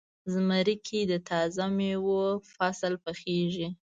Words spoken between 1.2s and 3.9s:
تازه میوو فصل پخیږي.